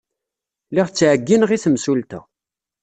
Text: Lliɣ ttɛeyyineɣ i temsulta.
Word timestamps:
Lliɣ 0.69 0.87
ttɛeyyineɣ 0.89 1.49
i 1.51 1.57
temsulta. 1.63 2.19